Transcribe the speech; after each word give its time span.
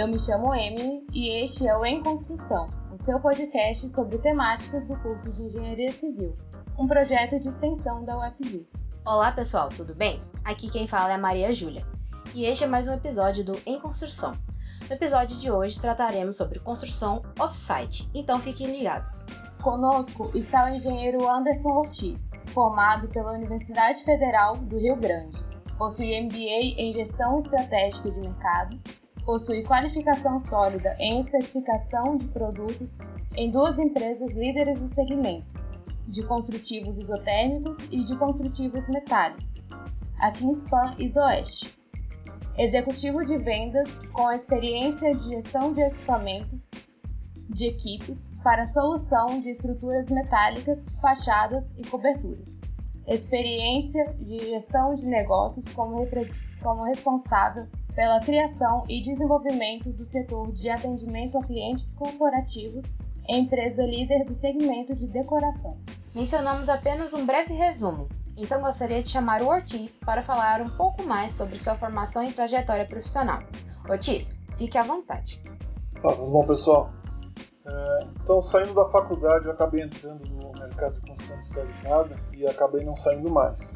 Eu 0.00 0.08
me 0.08 0.18
chamo 0.18 0.54
Emily 0.54 1.06
e 1.12 1.28
este 1.44 1.68
é 1.68 1.76
o 1.76 1.84
Em 1.84 2.02
Construção, 2.02 2.70
o 2.90 2.96
seu 2.96 3.20
podcast 3.20 3.86
sobre 3.90 4.16
temáticas 4.16 4.88
do 4.88 4.96
curso 5.00 5.30
de 5.30 5.42
Engenharia 5.42 5.92
Civil, 5.92 6.34
um 6.78 6.88
projeto 6.88 7.38
de 7.38 7.50
extensão 7.50 8.02
da 8.06 8.16
UFV. 8.16 8.66
Olá 9.04 9.30
pessoal, 9.30 9.68
tudo 9.68 9.94
bem? 9.94 10.22
Aqui 10.42 10.70
quem 10.70 10.88
fala 10.88 11.10
é 11.10 11.14
a 11.16 11.18
Maria 11.18 11.52
Júlia 11.52 11.86
e 12.34 12.46
este 12.46 12.64
é 12.64 12.66
mais 12.66 12.88
um 12.88 12.94
episódio 12.94 13.44
do 13.44 13.52
Em 13.66 13.78
Construção. 13.78 14.32
No 14.88 14.94
episódio 14.96 15.36
de 15.36 15.50
hoje 15.50 15.78
trataremos 15.78 16.34
sobre 16.34 16.60
construção 16.60 17.20
off-site, 17.38 18.08
então 18.14 18.38
fiquem 18.38 18.74
ligados. 18.74 19.26
Conosco 19.62 20.30
está 20.34 20.64
o 20.64 20.68
engenheiro 20.70 21.28
Anderson 21.28 21.72
Ortiz, 21.72 22.30
formado 22.46 23.06
pela 23.08 23.32
Universidade 23.32 24.02
Federal 24.02 24.56
do 24.56 24.78
Rio 24.78 24.96
Grande 24.96 25.50
possui 25.80 26.20
MBA 26.20 26.78
em 26.78 26.92
Gestão 26.92 27.38
Estratégica 27.38 28.10
de 28.10 28.20
Mercados, 28.20 28.82
possui 29.24 29.62
qualificação 29.64 30.40
sólida 30.40 30.96
em 30.98 31.20
especificação 31.20 32.16
de 32.16 32.26
produtos 32.28 32.98
em 33.36 33.50
duas 33.50 33.78
empresas 33.78 34.32
líderes 34.32 34.80
do 34.80 34.88
segmento, 34.88 35.46
de 36.08 36.22
construtivos 36.24 36.98
isotérmicos 36.98 37.78
e 37.90 38.02
de 38.02 38.16
construtivos 38.16 38.88
metálicos, 38.88 39.66
a 40.18 40.30
Kingspan 40.30 40.94
Isoeste. 40.98 41.78
Executivo 42.58 43.24
de 43.24 43.38
vendas 43.38 43.94
com 44.12 44.30
experiência 44.30 45.14
de 45.14 45.28
gestão 45.28 45.72
de 45.72 45.80
equipamentos 45.80 46.70
de 47.48 47.66
equipes 47.66 48.30
para 48.42 48.66
solução 48.66 49.40
de 49.40 49.50
estruturas 49.50 50.08
metálicas, 50.08 50.84
fachadas 51.00 51.72
e 51.76 51.86
coberturas 51.86 52.60
experiência 53.10 54.04
de 54.20 54.38
gestão 54.38 54.94
de 54.94 55.06
negócios 55.06 55.68
como, 55.68 56.06
como 56.62 56.84
responsável 56.84 57.66
pela 57.94 58.20
criação 58.20 58.84
e 58.88 59.02
desenvolvimento 59.02 59.90
do 59.90 60.04
setor 60.04 60.52
de 60.52 60.68
atendimento 60.68 61.38
a 61.38 61.42
clientes 61.42 61.94
corporativos 61.94 62.92
empresa 63.28 63.82
líder 63.84 64.24
do 64.24 64.34
segmento 64.34 64.94
de 64.94 65.06
decoração. 65.06 65.76
Mencionamos 66.14 66.68
apenas 66.68 67.14
um 67.14 67.24
breve 67.24 67.54
resumo, 67.54 68.08
então 68.36 68.60
gostaria 68.60 69.02
de 69.02 69.08
chamar 69.08 69.42
o 69.42 69.48
Ortiz 69.48 69.98
para 69.98 70.22
falar 70.22 70.60
um 70.60 70.70
pouco 70.70 71.04
mais 71.04 71.34
sobre 71.34 71.56
sua 71.56 71.76
formação 71.76 72.24
e 72.24 72.32
trajetória 72.32 72.86
profissional. 72.86 73.40
Ortiz, 73.88 74.34
fique 74.56 74.76
à 74.76 74.82
vontade. 74.82 75.40
Ah, 76.02 76.12
tudo 76.12 76.30
bom, 76.30 76.46
pessoal? 76.46 76.90
É, 77.64 78.06
então, 78.22 78.40
saindo 78.40 78.74
da 78.74 78.88
faculdade, 78.88 79.46
eu 79.46 79.52
acabei 79.52 79.82
entrando 79.82 80.24
no 80.24 80.52
mercado 80.52 80.94
de 80.94 81.00
construção 81.02 81.38
especializada 81.38 82.16
e 82.32 82.46
acabei 82.46 82.84
não 82.84 82.96
saindo 82.96 83.30
mais. 83.30 83.72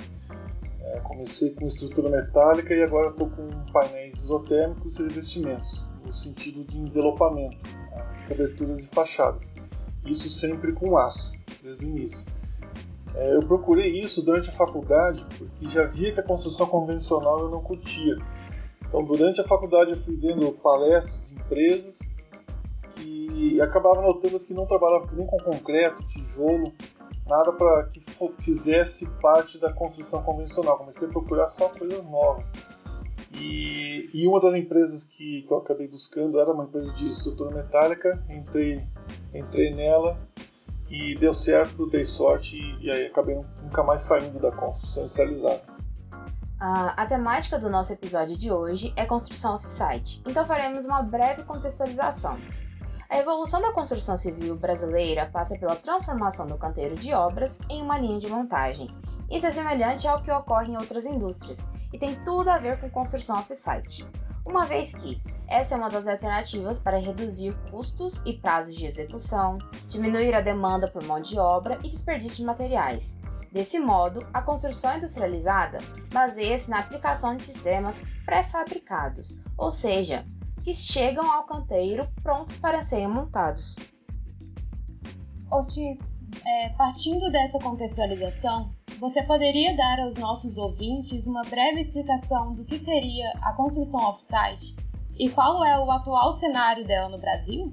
É, 0.87 1.01
comecei 1.01 1.51
com 1.55 1.67
estrutura 1.67 2.11
metálica 2.11 2.75
e 2.75 2.83
agora 2.83 3.11
estou 3.11 3.31
com 3.31 3.49
painéis 3.73 4.25
isotérmicos 4.25 4.99
e 4.99 5.05
revestimentos, 5.05 5.89
no 6.05 6.13
sentido 6.13 6.63
de 6.63 6.79
envelopamento, 6.79 7.57
né, 7.91 8.27
coberturas 8.29 8.85
e 8.85 8.89
fachadas. 8.89 9.57
Isso 10.05 10.29
sempre 10.29 10.73
com 10.73 10.99
aço, 10.99 11.33
desde 11.63 11.85
o 11.85 11.89
início. 11.89 12.31
É, 13.15 13.37
eu 13.37 13.47
procurei 13.47 13.99
isso 13.99 14.23
durante 14.23 14.51
a 14.51 14.53
faculdade 14.53 15.25
porque 15.39 15.69
já 15.69 15.87
via 15.87 16.13
que 16.13 16.21
a 16.21 16.23
construção 16.23 16.67
convencional 16.67 17.41
eu 17.41 17.49
não 17.49 17.63
curtia. 17.63 18.17
Então, 18.87 19.05
durante 19.05 19.41
a 19.41 19.45
faculdade, 19.45 19.93
eu 19.93 19.97
fui 19.97 20.17
vendo 20.17 20.53
palestras, 20.53 21.33
empresas 21.33 22.01
e 23.01 23.61
acabava 23.61 24.03
notando 24.03 24.39
que 24.45 24.55
não 24.55 24.67
trabalhava 24.67 25.09
nem 25.13 25.27
com 25.27 25.39
concreto, 25.39 26.05
tijolo, 26.07 26.73
nada 27.27 27.53
para 27.53 27.85
que 27.85 28.01
fizesse 28.39 29.07
parte 29.21 29.59
da 29.59 29.73
construção 29.73 30.23
convencional. 30.23 30.79
Comecei 30.79 31.09
a 31.09 31.11
procurar 31.11 31.49
só 31.49 31.69
coisas 31.69 32.09
novas. 32.11 32.53
E, 33.33 34.09
e 34.15 34.27
uma 34.27 34.41
das 34.41 34.55
empresas 34.55 35.05
que, 35.05 35.43
que, 35.43 35.53
eu 35.53 35.59
acabei 35.59 35.89
buscando 35.89 36.39
era 36.39 36.53
uma 36.53 36.65
empresa 36.65 36.93
de 36.93 37.09
estrutura 37.09 37.55
metálica. 37.55 38.23
Entrei, 38.29 38.87
entrei 39.33 39.75
nela 39.75 40.19
e 40.89 41.17
deu 41.17 41.35
certo, 41.35 41.87
dei 41.87 42.05
sorte 42.05 42.57
e, 42.57 42.87
e 42.87 42.91
aí 42.91 43.07
acabei 43.07 43.41
nunca 43.63 43.83
mais 43.83 44.03
saindo 44.03 44.39
da 44.39 44.53
construção 44.53 45.05
industrializada. 45.05 45.63
a 46.61 47.07
temática 47.07 47.59
do 47.59 47.69
nosso 47.69 47.93
episódio 47.93 48.37
de 48.37 48.53
hoje 48.53 48.93
é 48.97 49.05
construção 49.05 49.57
off-site, 49.57 50.23
então 50.27 50.47
faremos 50.47 50.85
uma 50.85 51.03
breve 51.03 51.43
contextualização. 51.43 52.39
A 53.15 53.19
evolução 53.19 53.63
da 53.63 53.71
construção 53.71 54.17
civil 54.17 54.57
brasileira 54.57 55.31
passa 55.33 55.57
pela 55.57 55.77
transformação 55.77 56.49
do 56.49 56.59
canteiro 56.59 56.97
de 56.97 57.15
obras 57.15 57.61
em 57.71 57.81
uma 57.81 57.97
linha 57.97 58.19
de 58.19 58.27
montagem. 58.27 58.89
Isso 59.31 59.47
é 59.47 59.53
semelhante 59.53 60.09
ao 60.09 60.21
que 60.21 60.33
ocorre 60.33 60.73
em 60.73 60.77
outras 60.77 61.07
indústrias 61.07 61.65
e 61.93 61.99
tem 61.99 62.17
tudo 62.25 62.49
a 62.49 62.59
ver 62.59 62.81
com 62.81 62.91
construção 62.91 63.37
off-site, 63.37 64.05
uma 64.45 64.67
vez 64.67 64.93
que 64.93 65.23
essa 65.47 65.77
é 65.77 65.79
uma 65.79 65.89
das 65.89 66.09
alternativas 66.09 66.81
para 66.81 66.99
reduzir 66.99 67.55
custos 67.71 68.21
e 68.27 68.33
prazos 68.33 68.75
de 68.75 68.85
execução, 68.85 69.59
diminuir 69.87 70.35
a 70.35 70.41
demanda 70.41 70.91
por 70.91 71.05
mão 71.05 71.21
de 71.21 71.39
obra 71.39 71.79
e 71.85 71.89
desperdício 71.89 72.39
de 72.39 72.47
materiais. 72.47 73.17
Desse 73.53 73.79
modo, 73.79 74.27
a 74.35 74.43
construção 74.43 74.97
industrializada 74.97 75.79
baseia-se 76.13 76.69
na 76.69 76.81
aplicação 76.81 77.37
de 77.37 77.45
sistemas 77.45 78.03
pré-fabricados, 78.27 79.41
ou 79.57 79.71
seja, 79.71 80.27
que 80.65 80.73
chegam 80.73 81.31
ao 81.31 81.45
canteiro 81.45 82.09
prontos 82.23 82.59
para 82.59 82.83
serem 82.83 83.07
montados. 83.07 83.77
Ortiz, 85.51 86.01
é, 86.45 86.71
partindo 86.71 87.31
dessa 87.31 87.59
contextualização, 87.59 88.73
você 88.99 89.23
poderia 89.23 89.77
dar 89.77 90.01
aos 90.01 90.15
nossos 90.17 90.57
ouvintes 90.57 91.27
uma 91.27 91.43
breve 91.43 91.81
explicação 91.81 92.55
do 92.55 92.65
que 92.65 92.79
seria 92.79 93.31
a 93.43 93.53
construção 93.53 94.01
off-site 94.01 94.75
e 95.19 95.29
qual 95.29 95.63
é 95.63 95.79
o 95.79 95.91
atual 95.91 96.33
cenário 96.33 96.85
dela 96.87 97.11
no 97.11 97.19
Brasil? 97.19 97.73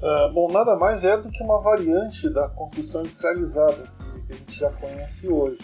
Uh, 0.00 0.32
bom, 0.34 0.52
nada 0.52 0.76
mais 0.76 1.04
é 1.04 1.16
do 1.16 1.30
que 1.30 1.42
uma 1.42 1.62
variante 1.62 2.28
da 2.28 2.48
construção 2.50 3.00
industrializada 3.00 3.84
que 4.26 4.32
a 4.32 4.36
gente 4.36 4.58
já 4.58 4.70
conhece 4.72 5.28
hoje. 5.28 5.58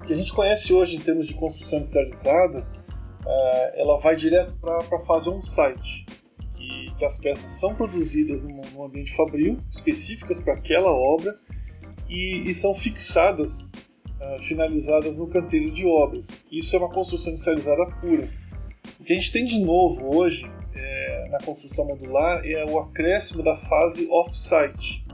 O 0.00 0.04
que 0.04 0.12
a 0.12 0.16
gente 0.16 0.32
conhece 0.32 0.72
hoje 0.72 0.96
em 0.96 1.00
termos 1.00 1.26
de 1.26 1.34
construção 1.34 1.80
industrializada 1.80 2.75
ela 3.74 3.98
vai 3.98 4.16
direto 4.16 4.54
para 4.60 5.00
fazer 5.00 5.30
um 5.30 5.42
site, 5.42 6.06
que, 6.56 6.94
que, 6.96 7.04
as 7.04 7.18
peças 7.18 7.50
são 7.52 7.74
produzidas 7.74 8.40
num, 8.40 8.60
num 8.72 8.84
ambiente 8.84 9.14
fabril, 9.14 9.58
específicas 9.68 10.40
para 10.40 10.54
aquela 10.54 10.90
obra, 10.90 11.38
e, 12.08 12.48
e 12.48 12.54
são 12.54 12.74
fixadas, 12.74 13.72
uh, 14.20 14.42
finalizadas 14.42 15.16
no 15.18 15.28
canteiro 15.28 15.70
de 15.70 15.86
obras. 15.86 16.44
Isso 16.50 16.74
é 16.76 16.78
uma 16.78 16.90
construção 16.90 17.32
inicializada 17.32 17.86
pura. 18.00 18.30
O 19.00 19.04
que 19.04 19.12
a 19.12 19.16
gente 19.16 19.32
tem 19.32 19.44
de 19.44 19.58
novo 19.58 20.16
hoje 20.16 20.50
é, 20.74 21.28
na 21.30 21.38
construção 21.40 21.86
modular 21.86 22.42
é 22.44 22.64
o 22.64 22.78
acréscimo 22.78 23.42
da 23.42 23.56
fase 23.56 24.06
off-site. 24.10 25.04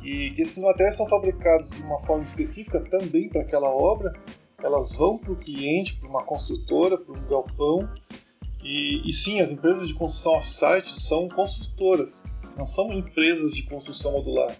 Que, 0.00 0.30
que 0.30 0.42
esses 0.42 0.62
materiais 0.62 0.94
são 0.94 1.06
fabricados 1.06 1.70
de 1.70 1.82
uma 1.82 2.00
forma 2.00 2.24
específica 2.24 2.80
também 2.88 3.28
para 3.28 3.42
aquela 3.42 3.68
obra, 3.68 4.12
elas 4.62 4.94
vão 4.94 5.18
para 5.18 5.32
o 5.32 5.36
cliente, 5.36 5.96
para 5.96 6.08
uma 6.08 6.24
construtora, 6.24 6.98
para 6.98 7.18
um 7.18 7.28
galpão. 7.28 7.88
E, 8.62 9.08
e, 9.08 9.12
sim, 9.12 9.40
as 9.40 9.52
empresas 9.52 9.88
de 9.88 9.94
construção 9.94 10.32
off-site 10.32 11.00
são 11.00 11.28
construtoras, 11.28 12.24
não 12.56 12.66
são 12.66 12.92
empresas 12.92 13.52
de 13.52 13.62
construção 13.62 14.12
modular. 14.12 14.54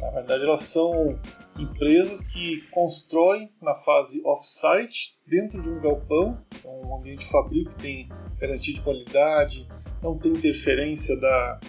Na 0.00 0.10
verdade, 0.10 0.44
elas 0.44 0.62
são 0.62 1.18
empresas 1.58 2.22
que 2.22 2.62
constroem 2.70 3.50
na 3.60 3.74
fase 3.76 4.22
off-site, 4.24 5.18
dentro 5.26 5.60
de 5.60 5.70
um 5.70 5.80
galpão, 5.80 6.38
é 6.64 6.68
um 6.68 6.96
ambiente 6.96 7.26
fabril 7.26 7.66
que 7.66 7.76
tem 7.76 8.08
garantia 8.38 8.74
de 8.74 8.80
qualidade, 8.80 9.68
não 10.02 10.18
tem 10.18 10.32
interferência 10.32 11.18
da, 11.18 11.60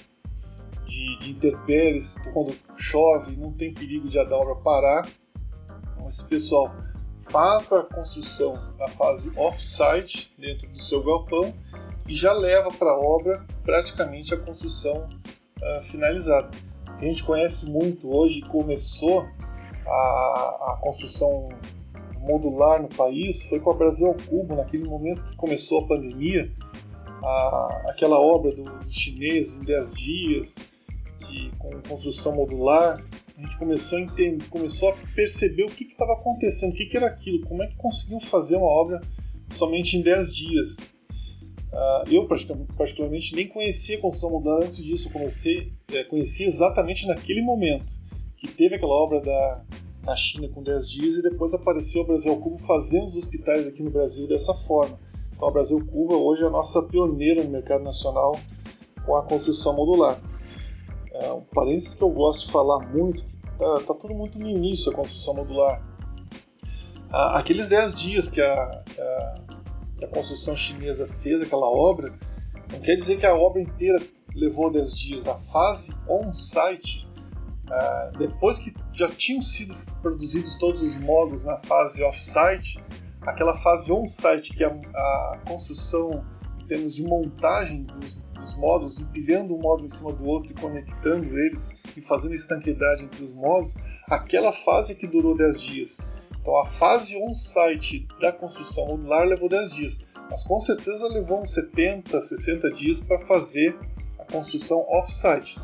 de, 0.86 1.18
de 1.20 1.32
intempéries, 1.32 2.18
quando 2.34 2.56
chove, 2.78 3.36
não 3.36 3.52
tem 3.52 3.74
perigo 3.74 4.08
de 4.08 4.18
a 4.18 4.24
obra 4.24 4.56
parar. 4.56 5.08
Então, 5.94 6.06
esse 6.06 6.28
pessoal 6.28 6.74
faz 7.30 7.72
a 7.74 7.84
construção 7.84 8.54
na 8.78 8.88
fase 8.90 9.32
off-site 9.36 10.34
dentro 10.38 10.68
do 10.70 10.80
seu 10.80 11.04
galpão 11.04 11.54
e 12.08 12.14
já 12.14 12.32
leva 12.34 12.72
para 12.72 12.92
a 12.92 13.00
obra 13.00 13.46
praticamente 13.64 14.34
a 14.34 14.38
construção 14.38 15.10
uh, 15.62 15.82
finalizada. 15.84 16.52
Que 16.98 17.06
a 17.06 17.08
gente 17.08 17.24
conhece 17.24 17.66
muito 17.66 18.16
hoje 18.16 18.42
começou 18.42 19.26
a, 19.88 20.74
a 20.74 20.80
construção 20.82 21.50
modular 22.26 22.82
no 22.82 22.90
país 22.90 23.46
foi 23.46 23.60
com 23.60 23.72
a 23.72 23.74
Brasil 23.74 24.08
ao 24.08 24.16
Cubo, 24.16 24.56
naquele 24.56 24.88
momento 24.88 25.24
que 25.26 25.36
começou 25.36 25.80
a 25.80 25.88
pandemia, 25.88 26.52
a, 27.24 27.84
aquela 27.90 28.20
obra 28.20 28.52
dos 28.52 28.94
chineses 28.94 29.60
em 29.60 29.66
10 29.66 29.94
dias, 29.94 30.56
de, 31.20 31.52
com 31.58 31.70
construção 31.88 32.36
modular, 32.36 33.04
a 33.38 33.42
gente 33.42 33.58
começou 33.58 33.98
a 33.98 34.02
entender, 34.02 34.48
começou 34.50 34.90
a 34.90 34.94
perceber 35.14 35.64
o 35.64 35.70
que 35.70 35.84
estava 35.84 36.14
acontecendo, 36.14 36.72
o 36.72 36.76
que, 36.76 36.86
que, 36.86 36.96
era 36.96 37.08
aquilo, 37.08 37.46
como 37.46 37.62
é 37.64 37.68
que 37.68 37.76
conseguiu 37.76 38.20
fazer 38.20 38.56
uma 38.56 38.66
obra 38.66 39.02
somente 39.52 39.98
em 39.98 40.02
10 40.02 40.34
dias. 40.34 40.78
Uh, 40.78 42.10
eu 42.10 42.28
particularmente 42.78 43.36
nem 43.36 43.48
conhecia 43.48 43.98
a 43.98 44.02
construção 44.02 44.32
modular 44.32 44.64
antes 44.64 44.82
disso, 44.82 45.10
eu 45.10 45.12
comecei, 45.12 45.74
é, 45.92 46.06
conheci 46.06 46.44
exatamente 46.44 47.06
naquele 47.06 47.42
momento 47.42 47.94
que 48.38 48.48
teve 48.48 48.76
aquela 48.76 48.94
obra 48.94 49.20
da, 49.20 49.66
na 50.04 50.16
China 50.16 50.48
com 50.48 50.64
10 50.64 50.90
dias 50.90 51.16
e 51.16 51.22
depois 51.22 51.54
apareceu 51.54 52.04
o 52.04 52.08
Brasil 52.08 52.36
Cubo 52.38 52.58
fazendo 52.60 53.06
os 53.06 53.18
hospitais 53.18 53.68
aqui 53.68 53.84
no 53.84 53.92
Brasil 53.92 54.28
dessa 54.28 54.54
forma. 54.54 54.98
Então 55.36 55.50
a 55.50 55.52
Brasil 55.52 55.86
Cuba 55.86 56.16
hoje 56.16 56.44
é 56.44 56.48
a 56.48 56.50
nossa 56.50 56.82
pioneira 56.84 57.44
no 57.44 57.50
mercado 57.50 57.84
nacional 57.84 58.40
com 59.06 59.16
a 59.18 59.24
construção 59.24 59.76
modular. 59.76 60.22
É, 61.22 61.32
um 61.32 61.42
parênteses 61.42 61.94
que 61.94 62.04
eu 62.04 62.10
gosto 62.10 62.46
de 62.46 62.52
falar 62.52 62.88
muito, 62.88 63.24
que 63.24 63.38
tá, 63.58 63.80
tá 63.88 63.94
tudo 63.94 64.14
muito 64.14 64.38
no 64.38 64.48
início 64.50 64.92
a 64.92 64.96
construção 64.96 65.36
modular. 65.36 65.82
Aqueles 67.10 67.70
10 67.70 67.96
dias 67.96 68.28
que 68.28 68.42
a, 68.42 68.54
a, 68.64 69.36
que 69.98 70.04
a 70.04 70.08
construção 70.10 70.56
chinesa 70.56 71.08
fez 71.22 71.42
aquela 71.42 71.68
obra, 71.68 72.14
não 72.72 72.80
quer 72.80 72.96
dizer 72.96 73.18
que 73.18 73.26
a 73.26 73.34
obra 73.34 73.62
inteira 73.62 74.02
levou 74.36 74.70
10 74.70 74.98
dias. 74.98 75.28
A 75.28 75.38
fase 75.38 75.96
on-site, 76.10 77.08
uh, 77.68 78.18
depois 78.18 78.60
que 78.60 78.74
já 78.92 79.08
tinham 79.08 79.42
sido 79.42 79.74
produzidos 80.02 80.56
todos 80.56 80.84
os 80.84 80.98
módulos 80.98 81.46
na 81.46 81.58
fase 81.60 82.04
off-site, 82.04 82.84
aquela 83.22 83.56
fase 83.56 83.92
on-site, 83.92 84.54
que 84.54 84.64
é 84.64 84.68
a, 84.68 84.72
a, 84.72 85.42
construção 85.48 86.26
em 86.60 86.68
termos 86.68 86.96
de 86.96 87.04
montagem 87.04 87.84
dos, 87.84 88.18
dos 88.46 88.56
módulos, 88.56 89.02
empilhando 89.02 89.56
um 89.56 89.60
módulo 89.60 89.86
em 89.86 89.90
cima 89.90 90.14
do 90.14 90.24
outro 90.26 90.52
e 90.52 90.56
conectando 90.56 91.38
eles 91.38 91.82
e 91.98 92.02
fazendo 92.02 92.36
estanqueidade 92.36 93.04
entre 93.04 93.24
os 93.24 93.34
módulos, 93.34 93.76
aquela 94.08 94.54
fase 94.54 94.96
que 94.96 95.08
durou 95.08 95.36
10 95.36 95.60
dias. 95.60 96.00
Então 96.40 96.56
a 96.58 96.66
fase 96.66 97.18
on-site 97.18 98.08
da 98.22 98.32
construção 98.32 98.88
modular 98.88 99.26
levou 99.26 99.50
10 99.50 99.72
dias, 99.72 100.00
mas 100.30 100.44
com 100.44 100.60
certeza 100.60 101.08
levou 101.08 101.42
uns 101.42 101.52
70, 101.54 102.22
60 102.22 102.72
dias 102.72 103.00
para 103.00 103.20
fazer 103.20 103.76
a 104.20 104.32
construção 104.32 104.78
off-site, 104.90 105.60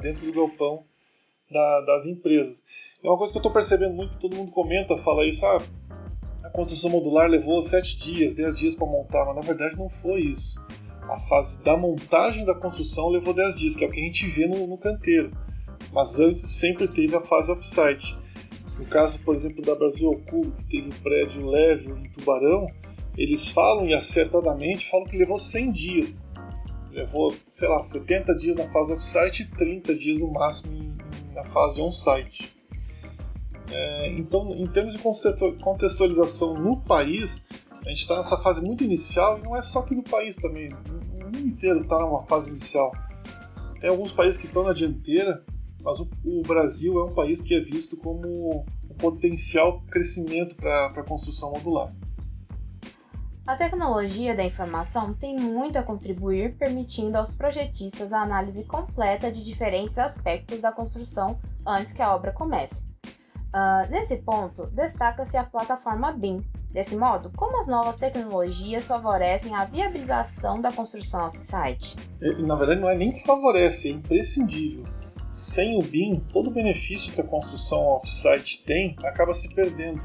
dentro 0.00 0.24
do 0.24 0.32
galpão 0.32 0.84
da, 1.50 1.80
das 1.82 2.06
empresas. 2.06 2.64
É 3.02 3.06
uma 3.08 3.18
coisa 3.18 3.32
que 3.32 3.36
eu 3.36 3.40
estou 3.40 3.52
percebendo 3.52 3.94
muito, 3.94 4.18
todo 4.18 4.34
mundo 4.34 4.50
comenta, 4.50 4.96
fala 4.96 5.26
isso, 5.26 5.44
ah, 5.44 5.62
a 6.42 6.48
construção 6.48 6.90
modular 6.90 7.28
levou 7.28 7.62
7 7.62 7.98
dias, 7.98 8.32
10 8.32 8.58
dias 8.58 8.74
para 8.74 8.86
montar, 8.86 9.26
mas 9.26 9.36
na 9.36 9.42
verdade 9.42 9.76
não 9.76 9.90
foi 9.90 10.20
isso. 10.20 10.58
A 11.08 11.18
fase 11.18 11.62
da 11.62 11.76
montagem 11.76 12.44
da 12.44 12.54
construção 12.54 13.08
levou 13.08 13.34
10 13.34 13.56
dias, 13.56 13.76
que 13.76 13.84
é 13.84 13.88
o 13.88 13.90
que 13.90 14.00
a 14.00 14.04
gente 14.04 14.26
vê 14.26 14.46
no, 14.46 14.66
no 14.66 14.78
canteiro. 14.78 15.30
Mas 15.92 16.18
antes 16.18 16.42
sempre 16.42 16.88
teve 16.88 17.14
a 17.14 17.20
fase 17.20 17.52
off-site. 17.52 18.16
No 18.78 18.86
caso, 18.86 19.20
por 19.20 19.34
exemplo, 19.34 19.62
da 19.62 19.74
Brasil 19.74 20.10
Cubo, 20.28 20.50
que 20.52 20.64
teve 20.64 20.88
o 20.88 21.02
prédio 21.02 21.46
leve 21.46 21.90
em 21.90 22.10
Tubarão, 22.10 22.66
eles 23.16 23.50
falam 23.50 23.86
e 23.86 23.94
acertadamente 23.94 24.90
falam 24.90 25.06
que 25.06 25.16
levou 25.16 25.38
100 25.38 25.72
dias. 25.72 26.30
Levou, 26.90 27.34
sei 27.50 27.68
lá, 27.68 27.80
70 27.80 28.34
dias 28.34 28.56
na 28.56 28.68
fase 28.70 28.92
off-site 28.92 29.42
e 29.42 29.46
30 29.56 29.94
dias 29.94 30.20
no 30.20 30.32
máximo 30.32 30.96
na 31.34 31.44
fase 31.44 31.80
on-site. 31.80 32.54
É, 33.70 34.08
então, 34.10 34.54
em 34.54 34.66
termos 34.66 34.94
de 34.94 34.98
contextualização 34.98 36.54
no 36.54 36.80
país, 36.80 37.48
a 37.84 37.88
gente 37.90 38.00
está 38.00 38.16
nessa 38.16 38.38
fase 38.38 38.62
muito 38.62 38.82
inicial 38.82 39.38
e 39.38 39.42
não 39.42 39.54
é 39.54 39.62
só 39.62 39.80
aqui 39.80 39.94
no 39.94 40.02
país 40.02 40.36
também. 40.36 40.70
O 40.72 41.24
mundo 41.24 41.38
inteiro 41.38 41.82
está 41.82 41.98
numa 41.98 42.22
fase 42.22 42.48
inicial. 42.50 42.92
Tem 43.78 43.90
alguns 43.90 44.10
países 44.10 44.38
que 44.38 44.46
estão 44.46 44.64
na 44.64 44.72
dianteira, 44.72 45.44
mas 45.82 46.00
o, 46.00 46.08
o, 46.24 46.40
Brasil 46.42 46.98
é 46.98 47.04
um 47.04 47.12
país 47.12 47.42
que 47.42 47.54
é 47.54 47.60
visto 47.60 47.98
como 47.98 48.64
um 48.88 48.94
potencial 48.96 49.82
crescimento 49.90 50.56
para 50.56 50.86
a 50.86 51.02
construção 51.02 51.52
modular. 51.52 51.94
A 53.46 53.56
tecnologia 53.56 54.34
da 54.34 54.42
informação 54.42 55.12
tem 55.12 55.38
muito 55.38 55.78
a 55.78 55.82
contribuir, 55.82 56.56
permitindo 56.56 57.18
aos 57.18 57.30
projetistas 57.30 58.14
a 58.14 58.22
análise 58.22 58.64
completa 58.64 59.30
de 59.30 59.44
diferentes 59.44 59.98
aspectos 59.98 60.62
da 60.62 60.72
construção 60.72 61.38
antes 61.66 61.92
que 61.92 62.00
a 62.00 62.14
obra 62.14 62.32
comece. 62.32 62.86
Uh, 63.54 63.90
nesse 63.90 64.16
ponto, 64.16 64.66
destaca-se 64.68 65.36
a 65.36 65.44
plataforma 65.44 66.10
BIM. 66.12 66.42
Desse 66.74 66.96
modo, 66.96 67.30
como 67.36 67.60
as 67.60 67.68
novas 67.68 67.96
tecnologias 67.96 68.86
favorecem 68.86 69.54
a 69.54 69.64
viabilização 69.64 70.60
da 70.60 70.70
construção 70.72 71.28
off-site? 71.28 71.96
Na 72.40 72.56
verdade, 72.56 72.80
não 72.80 72.90
é 72.90 72.96
nem 72.96 73.12
que 73.12 73.24
favorece, 73.24 73.88
é 73.88 73.92
imprescindível 73.92 74.84
sem 75.34 75.76
o 75.76 75.82
BIM, 75.82 76.20
todo 76.32 76.48
o 76.48 76.52
benefício 76.52 77.12
que 77.12 77.20
a 77.20 77.24
construção 77.24 77.80
off-site 77.80 78.64
tem 78.64 78.96
acaba 79.04 79.34
se 79.34 79.52
perdendo. 79.52 80.00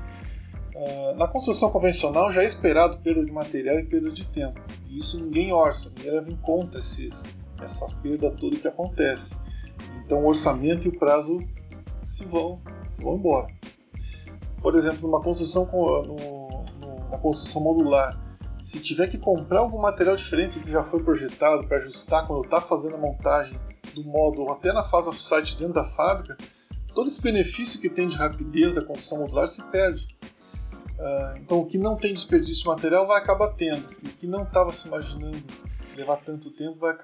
Uh, 0.75 1.15
na 1.17 1.27
construção 1.27 1.69
convencional 1.69 2.31
já 2.31 2.41
é 2.41 2.45
esperado 2.45 2.97
perda 2.97 3.23
de 3.23 3.31
material 3.31 3.77
e 3.79 3.85
perda 3.85 4.11
de 4.11 4.25
tempo. 4.25 4.59
E 4.87 4.97
isso 4.97 5.23
ninguém 5.23 5.53
orça, 5.53 5.91
ninguém 5.95 6.13
leva 6.13 6.31
em 6.31 6.35
conta 6.37 6.79
esses, 6.79 7.27
essa 7.61 7.85
perda 8.01 8.31
toda 8.31 8.57
que 8.57 8.67
acontece. 8.67 9.37
Então 10.03 10.23
o 10.23 10.27
orçamento 10.27 10.87
e 10.87 10.89
o 10.89 10.97
prazo 10.97 11.43
se 12.03 12.25
vão, 12.25 12.59
se 12.89 13.03
vão 13.03 13.15
embora. 13.15 13.53
Por 14.61 14.75
exemplo, 14.75 15.01
numa 15.03 15.21
construção 15.21 15.69
no, 15.71 16.03
no, 16.07 16.38
na 17.09 17.17
construção 17.17 17.61
modular, 17.61 18.19
se 18.61 18.79
tiver 18.79 19.07
que 19.07 19.17
comprar 19.17 19.59
algum 19.59 19.81
material 19.81 20.15
diferente 20.15 20.59
do 20.59 20.65
que 20.65 20.71
já 20.71 20.83
foi 20.83 21.01
projetado 21.03 21.65
para 21.67 21.77
ajustar 21.77 22.27
quando 22.27 22.43
está 22.43 22.59
fazendo 22.59 22.95
a 22.95 22.99
montagem 22.99 23.59
do 23.93 24.03
módulo 24.03 24.51
até 24.51 24.73
na 24.73 24.83
fase 24.83 25.09
offsite 25.09 25.57
dentro 25.57 25.73
da 25.73 25.83
fábrica, 25.83 26.37
todo 26.93 27.07
esse 27.07 27.21
benefício 27.21 27.79
que 27.79 27.89
tem 27.89 28.07
de 28.07 28.17
rapidez 28.17 28.75
da 28.75 28.83
construção 28.83 29.19
modular 29.19 29.47
se 29.47 29.63
perde. 29.63 30.07
Uh, 30.99 31.37
então, 31.37 31.59
o 31.59 31.65
que 31.65 31.77
não 31.77 31.95
tem 31.95 32.13
desperdício 32.13 32.63
de 32.63 32.67
material 32.67 33.07
vai 33.07 33.17
acabar 33.17 33.53
tendo, 33.53 33.89
o 33.89 34.09
que 34.09 34.27
não 34.27 34.43
estava 34.43 34.71
se 34.73 34.87
imaginando 34.87 35.41
levar 35.95 36.17
tanto 36.17 36.51
tempo 36.51 36.77
vai, 36.77 36.95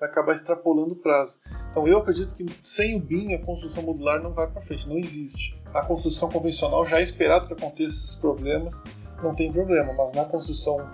vai, 0.00 0.08
acabar 0.08 0.32
extrapolando 0.32 0.94
o 0.94 0.96
prazo. 0.96 1.38
Então, 1.70 1.86
eu 1.86 1.98
acredito 1.98 2.34
que 2.34 2.46
sem 2.62 2.96
o 2.96 3.00
BIM 3.00 3.34
a 3.34 3.44
construção 3.44 3.82
modular 3.82 4.22
não 4.22 4.32
vai 4.32 4.50
para 4.50 4.62
frente, 4.62 4.88
não 4.88 4.96
existe. 4.96 5.60
A 5.74 5.84
construção 5.84 6.28
convencional 6.30 6.84
já 6.84 6.98
é 6.98 7.02
esperado 7.02 7.46
que 7.46 7.52
aconteça 7.52 7.90
esses 7.90 8.14
problemas, 8.14 8.82
não 9.22 9.34
tem 9.34 9.52
problema, 9.52 9.92
mas 9.92 10.12
na 10.12 10.24
construção 10.24 10.90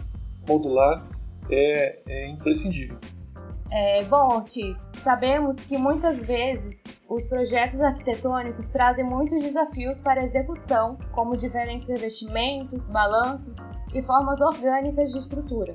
modular 0.46 1.06
é, 1.50 2.02
é 2.06 2.28
imprescindível. 2.28 2.98
É, 3.70 4.04
bom, 4.04 4.36
Ortiz, 4.36 4.88
sabemos 5.02 5.58
que 5.64 5.76
muitas 5.76 6.20
vezes 6.20 6.82
os 7.08 7.26
projetos 7.26 7.80
arquitetônicos 7.80 8.68
trazem 8.70 9.04
muitos 9.04 9.42
desafios 9.42 10.00
para 10.00 10.20
a 10.20 10.24
execução, 10.24 10.96
como 11.12 11.36
diferentes 11.36 11.88
revestimentos, 11.88 12.86
balanços 12.88 13.56
e 13.92 14.02
formas 14.02 14.40
orgânicas 14.40 15.12
de 15.12 15.18
estrutura. 15.18 15.74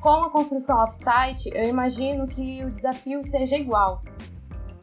Com 0.00 0.24
a 0.24 0.30
construção 0.30 0.76
off-site, 0.78 1.50
eu 1.54 1.68
imagino 1.68 2.28
que 2.28 2.64
o 2.64 2.70
desafio 2.70 3.22
seja 3.24 3.56
igual. 3.56 4.02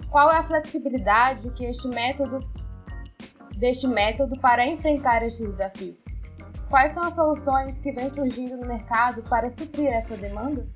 Qual 0.09 0.31
é 0.31 0.37
a 0.37 0.43
flexibilidade 0.43 1.49
que 1.51 1.65
este 1.65 1.87
método 1.87 2.39
deste 3.57 3.87
método 3.87 4.39
para 4.39 4.65
enfrentar 4.65 5.23
estes 5.23 5.47
desafios? 5.51 6.03
Quais 6.69 6.93
são 6.93 7.03
as 7.03 7.15
soluções 7.15 7.79
que 7.79 7.91
vêm 7.91 8.09
surgindo 8.09 8.57
no 8.57 8.65
mercado 8.65 9.21
para 9.23 9.49
suprir 9.51 9.87
essa 9.87 10.17
demanda? 10.17 10.67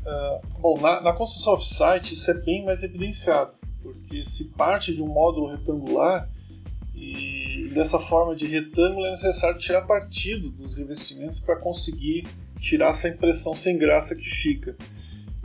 Uh, 0.00 0.60
bom, 0.60 0.80
na, 0.80 1.02
na 1.02 1.12
construção 1.12 1.54
off-site 1.54 2.14
isso 2.14 2.30
é 2.30 2.34
bem 2.34 2.64
mais 2.64 2.82
evidenciado, 2.82 3.52
porque 3.82 4.24
se 4.24 4.44
parte 4.44 4.94
de 4.94 5.02
um 5.02 5.08
módulo 5.08 5.50
retangular 5.50 6.28
e 7.00 7.70
dessa 7.70 8.00
forma 8.00 8.34
de 8.34 8.46
retângulo 8.46 9.06
é 9.06 9.10
necessário 9.12 9.58
tirar 9.58 9.82
partido 9.82 10.50
dos 10.50 10.76
revestimentos 10.76 11.38
para 11.38 11.56
conseguir 11.56 12.26
tirar 12.58 12.90
essa 12.90 13.08
impressão 13.08 13.54
sem 13.54 13.78
graça 13.78 14.16
que 14.16 14.28
fica. 14.28 14.76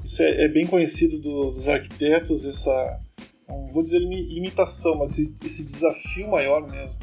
Isso 0.04 0.22
é, 0.22 0.46
é 0.46 0.48
bem 0.48 0.66
conhecido 0.66 1.20
do, 1.20 1.52
dos 1.52 1.70
arquitetos, 1.70 2.46
essa, 2.46 3.02
não 3.48 3.72
vou 3.72 3.84
dizer 3.84 4.00
limitação, 4.00 4.96
mas 4.96 5.20
esse, 5.20 5.36
esse 5.46 5.64
desafio 5.64 6.30
maior 6.30 6.68
mesmo. 6.68 6.98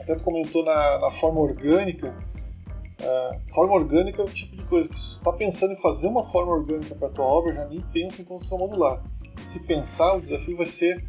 Até 0.00 0.16
tu 0.16 0.24
comentou 0.24 0.64
na, 0.64 0.98
na 0.98 1.10
forma 1.10 1.40
orgânica, 1.40 2.16
Uh, 3.00 3.54
forma 3.54 3.74
orgânica 3.74 4.20
é 4.20 4.24
o 4.24 4.28
tipo 4.28 4.56
de 4.56 4.64
coisa 4.64 4.88
que 4.88 4.98
se 4.98 5.18
está 5.18 5.32
pensando 5.32 5.72
em 5.72 5.76
fazer 5.76 6.08
uma 6.08 6.24
forma 6.24 6.50
orgânica 6.50 6.96
para 6.96 7.08
tua 7.08 7.24
obra, 7.24 7.54
já 7.54 7.64
nem 7.66 7.80
pensa 7.92 8.22
em 8.22 8.24
construção 8.24 8.58
modular. 8.58 9.04
E 9.40 9.44
se 9.44 9.60
pensar, 9.60 10.16
o 10.16 10.20
desafio 10.20 10.56
vai 10.56 10.66
ser 10.66 11.04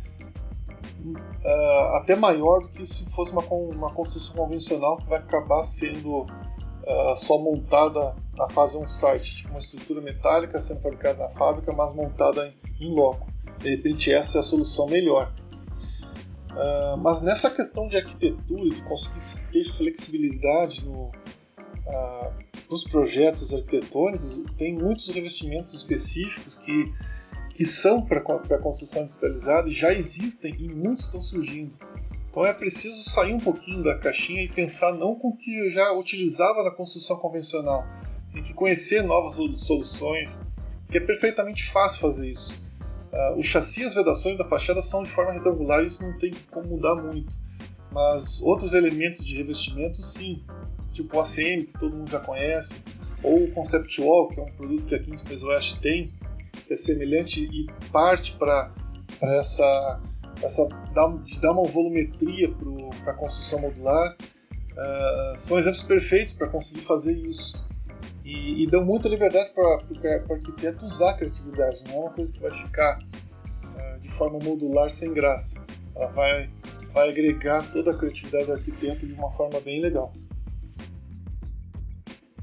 uh, 1.05 1.95
até 1.95 2.15
maior 2.15 2.61
do 2.61 2.69
que 2.69 2.85
se 2.85 3.09
fosse 3.09 3.31
uma, 3.31 3.43
uma 3.43 3.93
construção 3.93 4.35
convencional 4.35 4.97
que 4.97 5.07
vai 5.07 5.19
acabar 5.19 5.63
sendo 5.63 6.21
uh, 6.21 7.15
só 7.15 7.37
montada 7.37 8.15
na 8.35 8.49
fase 8.49 8.77
on-site, 8.77 9.37
tipo 9.37 9.49
uma 9.49 9.59
estrutura 9.59 10.01
metálica 10.01 10.59
sendo 10.59 10.81
fabricada 10.81 11.19
na 11.19 11.29
fábrica, 11.29 11.71
mas 11.73 11.93
montada 11.93 12.47
em, 12.47 12.87
em 12.87 12.93
loco. 12.93 13.27
De 13.59 13.69
repente, 13.69 14.11
essa 14.11 14.37
é 14.37 14.41
a 14.41 14.43
solução 14.43 14.87
melhor. 14.87 15.33
Uh, 16.51 16.97
mas 16.97 17.21
nessa 17.21 17.49
questão 17.49 17.87
de 17.87 17.97
arquitetura, 17.97 18.69
de 18.69 18.81
conseguir 18.83 19.51
ter 19.51 19.63
flexibilidade 19.71 20.85
no, 20.85 21.11
ah, 21.89 22.31
os 22.69 22.83
projetos 22.83 23.53
arquitetônicos, 23.53 24.43
tem 24.57 24.75
muitos 24.75 25.09
revestimentos 25.09 25.73
específicos 25.73 26.55
que, 26.55 26.93
que 27.49 27.65
são 27.65 28.01
para 28.01 28.19
a 28.19 28.57
construção 28.59 29.01
industrializada 29.01 29.69
já 29.69 29.93
existem 29.93 30.55
e 30.59 30.67
muitos 30.67 31.05
estão 31.05 31.21
surgindo. 31.21 31.77
Então 32.29 32.45
é 32.45 32.53
preciso 32.53 33.09
sair 33.09 33.33
um 33.33 33.39
pouquinho 33.39 33.83
da 33.83 33.97
caixinha 33.97 34.43
e 34.43 34.47
pensar 34.47 34.93
não 34.93 35.15
com 35.15 35.29
o 35.29 35.35
que 35.35 35.57
eu 35.57 35.71
já 35.71 35.91
utilizava 35.93 36.63
na 36.63 36.71
construção 36.71 37.17
convencional. 37.17 37.85
Tem 38.31 38.43
que 38.43 38.53
conhecer 38.53 39.01
novas 39.01 39.33
soluções, 39.59 40.47
que 40.89 40.97
é 40.97 41.01
perfeitamente 41.01 41.65
fácil 41.65 41.99
fazer 41.99 42.29
isso. 42.29 42.63
Uh, 43.11 43.39
o 43.39 43.41
chassi 43.41 43.81
e 43.81 43.85
as 43.85 43.95
vedações 43.95 44.37
da 44.37 44.45
fachada 44.45 44.81
são 44.83 45.01
de 45.01 45.09
forma 45.09 45.31
retangular, 45.31 45.83
isso 45.83 46.03
não 46.03 46.15
tem 46.19 46.31
como 46.51 46.67
mudar 46.67 46.95
muito. 46.95 47.35
Mas 47.91 48.39
outros 48.43 48.73
elementos 48.73 49.25
de 49.25 49.35
revestimento, 49.35 49.99
sim, 49.99 50.43
tipo 50.93 51.17
o 51.17 51.19
ACM, 51.19 51.65
que 51.65 51.73
todo 51.79 51.95
mundo 51.95 52.11
já 52.11 52.19
conhece, 52.19 52.83
ou 53.23 53.45
o 53.45 53.51
Concept 53.51 53.99
Wall, 53.99 54.29
que 54.29 54.39
é 54.39 54.43
um 54.43 54.51
produto 54.51 54.85
que 54.85 55.11
em 55.11 55.17
Space 55.17 55.43
West 55.43 55.79
tem, 55.79 56.13
é 56.73 56.77
semelhante 56.77 57.45
e 57.45 57.67
parte 57.91 58.33
para 58.33 58.73
essa, 59.21 60.01
essa 60.41 60.67
dar, 60.93 61.09
dar 61.41 61.51
uma 61.51 61.63
volumetria 61.63 62.49
para 63.03 63.13
a 63.13 63.15
construção 63.15 63.59
modular, 63.59 64.15
uh, 64.15 65.37
são 65.37 65.57
exemplos 65.57 65.83
perfeitos 65.83 66.33
para 66.33 66.47
conseguir 66.47 66.81
fazer 66.81 67.13
isso. 67.13 67.63
E, 68.23 68.63
e 68.63 68.67
dão 68.67 68.85
muita 68.85 69.09
liberdade 69.09 69.51
para 69.51 69.63
o 69.63 70.33
arquiteto 70.33 70.85
usar 70.85 71.11
a 71.11 71.13
criatividade, 71.13 71.83
não 71.87 71.95
é 71.95 71.99
uma 72.01 72.11
coisa 72.11 72.31
que 72.31 72.39
vai 72.39 72.51
ficar 72.51 72.99
uh, 72.99 73.99
de 73.99 74.09
forma 74.09 74.39
modular 74.43 74.89
sem 74.89 75.13
graça. 75.13 75.63
Ela 75.95 76.11
vai, 76.11 76.49
vai 76.93 77.09
agregar 77.09 77.69
toda 77.71 77.91
a 77.91 77.97
criatividade 77.97 78.45
do 78.45 78.53
arquiteto 78.53 79.07
de 79.07 79.13
uma 79.13 79.31
forma 79.31 79.59
bem 79.59 79.81
legal. 79.81 80.13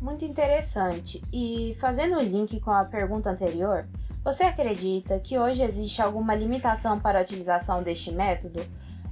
Muito 0.01 0.25
interessante. 0.25 1.23
E 1.33 1.75
fazendo 1.81 2.17
o 2.17 2.23
link 2.23 2.61
com 2.61 2.71
a 2.71 2.85
pergunta 2.85 3.31
anterior, 3.31 3.89
você 4.27 4.43
acredita 4.43 5.21
que 5.21 5.39
hoje 5.39 5.63
existe 5.63 6.03
alguma 6.03 6.35
limitação 6.35 6.99
para 6.99 7.21
a 7.21 7.23
utilização 7.23 7.81
deste 7.81 8.11
método? 8.11 8.61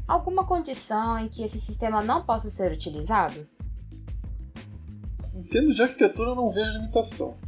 Alguma 0.08 0.44
condição 0.44 1.16
em 1.16 1.28
que 1.28 1.44
esse 1.44 1.60
sistema 1.60 2.02
não 2.02 2.26
possa 2.26 2.50
ser 2.50 2.72
utilizado? 2.72 3.46
Em 5.32 5.44
termos 5.44 5.76
de 5.76 5.82
arquitetura, 5.82 6.30
eu 6.30 6.34
não 6.34 6.50
vejo 6.50 6.72
limitação. 6.72 7.38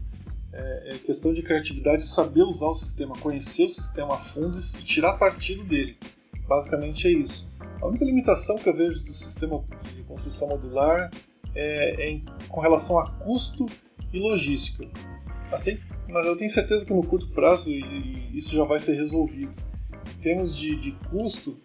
É, 0.53 0.95
é 0.95 0.99
questão 0.99 1.33
de 1.33 1.43
criatividade 1.43 2.05
saber 2.05 2.43
usar 2.43 2.69
o 2.69 2.75
sistema, 2.75 3.19
conhecer 3.19 3.65
o 3.65 3.71
sistema 3.71 4.15
a 4.15 4.19
fundo 4.19 4.57
e 4.57 4.85
tirar 4.85 5.19
partido 5.19 5.65
dele. 5.65 5.99
Basicamente 6.47 7.09
é 7.09 7.11
isso. 7.11 7.53
A 7.83 7.87
única 7.89 8.05
limitação 8.05 8.59
que 8.59 8.69
eu 8.69 8.77
vejo 8.77 9.05
do 9.05 9.13
sistema 9.13 9.65
de 9.93 10.05
construção 10.05 10.51
modular 10.51 11.11
é, 11.53 12.13
é 12.13 12.21
com 12.49 12.61
relação 12.61 12.97
a 12.97 13.11
custo 13.11 13.67
e 14.13 14.21
logística. 14.21 14.89
Mas, 15.51 15.63
tem, 15.63 15.81
mas, 16.09 16.25
eu 16.25 16.37
tenho 16.37 16.51
certeza 16.51 16.85
que 16.85 16.93
no 16.93 17.05
curto 17.05 17.29
prazo 17.29 17.71
isso 18.33 18.55
já 18.55 18.65
vai 18.65 18.79
ser 18.81 18.95
resolvido. 18.95 19.57
Em 20.17 20.21
termos 20.21 20.57
de, 20.57 20.77
de 20.77 20.93
custo, 21.11 21.59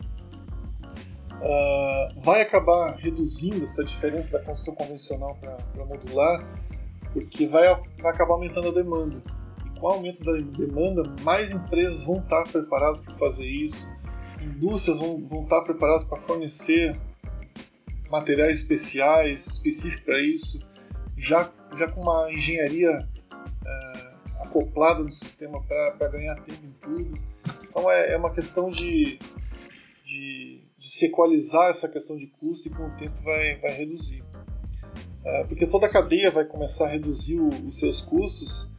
uh, 1.42 2.22
vai 2.22 2.42
acabar 2.42 2.96
reduzindo 2.98 3.64
essa 3.64 3.84
diferença 3.84 4.32
da 4.34 4.44
construção 4.44 4.76
convencional 4.76 5.36
para 5.36 5.86
modular, 5.86 6.48
porque 7.14 7.46
vai, 7.48 7.68
vai 8.02 8.12
acabar 8.12 8.34
aumentando 8.34 8.70
a 8.70 8.74
demanda. 8.74 9.24
E 9.66 9.80
com 9.80 9.88
o 9.88 9.90
aumento 9.90 10.24
da 10.24 10.34
demanda, 10.34 11.04
mais 11.22 11.52
empresas 11.52 12.06
vão 12.06 12.20
estar 12.20 12.44
preparadas 12.46 13.00
para 13.00 13.16
fazer 13.16 13.48
isso, 13.48 13.90
indústrias 14.42 15.00
vão, 15.00 15.26
vão 15.28 15.44
estar 15.44 15.62
preparadas 15.62 16.04
para 16.04 16.18
fornecer 16.18 17.00
materiais 18.10 18.58
especiais, 18.58 19.48
específicos 19.48 20.06
para 20.06 20.20
isso, 20.20 20.60
já, 21.16 21.50
já 21.74 21.88
com 21.88 22.02
uma 22.02 22.32
engenharia 22.32 23.08
acoplada 24.52 25.02
no 25.02 25.12
sistema 25.12 25.64
para 25.64 26.08
ganhar 26.10 26.36
tempo 26.44 26.66
em 26.66 26.72
tudo. 26.80 27.20
Então 27.64 27.90
é, 27.90 28.14
é 28.14 28.18
uma 28.18 28.30
questão 28.30 28.70
de, 28.70 29.18
de, 30.04 30.62
de, 30.78 30.90
se 30.90 31.06
equalizar 31.06 31.70
essa 31.70 31.88
questão 31.88 32.18
de 32.18 32.28
custo 32.28 32.68
e 32.68 32.72
com 32.72 32.86
o 32.86 32.96
tempo 32.98 33.20
vai, 33.24 33.56
vai 33.58 33.72
reduzir. 33.72 34.22
Uh, 34.22 35.48
porque 35.48 35.68
toda 35.68 35.86
a 35.86 35.90
cadeia 35.90 36.32
vai 36.32 36.46
começar 36.46 36.86
a 36.86 36.90
reduzir 36.90 37.40
o, 37.40 37.48
os 37.66 37.80
seus 37.80 38.02
custos 38.02 38.70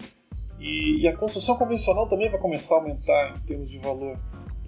e, 0.59 1.01
e, 1.03 1.09
a 1.09 1.17
construção 1.17 1.57
convencional 1.57 2.07
também 2.07 2.29
vai 2.29 2.39
começar 2.39 2.77
a 2.77 2.79
aumentar 2.79 3.37
em 3.37 3.47
termos 3.47 3.71
de 3.71 3.79
valor. 3.79 4.19